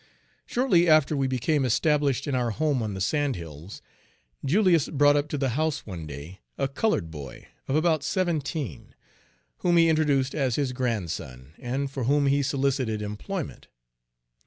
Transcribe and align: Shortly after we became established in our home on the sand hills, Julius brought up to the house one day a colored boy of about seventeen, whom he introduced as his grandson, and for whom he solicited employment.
Shortly 0.47 0.89
after 0.89 1.15
we 1.15 1.27
became 1.27 1.63
established 1.63 2.25
in 2.25 2.33
our 2.33 2.49
home 2.49 2.81
on 2.81 2.95
the 2.95 2.99
sand 3.01 3.35
hills, 3.35 3.83
Julius 4.43 4.89
brought 4.89 5.15
up 5.15 5.29
to 5.29 5.37
the 5.37 5.49
house 5.49 5.85
one 5.85 6.07
day 6.07 6.39
a 6.57 6.67
colored 6.67 7.11
boy 7.11 7.49
of 7.67 7.75
about 7.75 8.01
seventeen, 8.03 8.95
whom 9.57 9.77
he 9.77 9.89
introduced 9.89 10.33
as 10.33 10.55
his 10.55 10.73
grandson, 10.73 11.53
and 11.59 11.91
for 11.91 12.05
whom 12.05 12.25
he 12.25 12.41
solicited 12.41 13.03
employment. 13.03 13.67